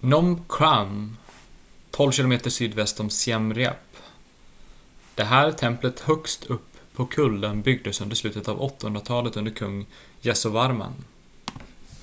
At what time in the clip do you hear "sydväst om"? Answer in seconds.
2.56-3.10